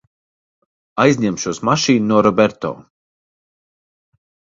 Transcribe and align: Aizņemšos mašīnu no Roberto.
Aizņemšos 1.03 1.59
mašīnu 1.69 2.07
no 2.13 2.21
Roberto. 2.29 2.73